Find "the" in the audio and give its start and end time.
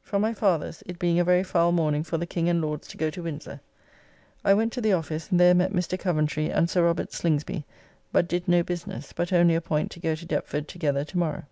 2.16-2.24, 4.80-4.94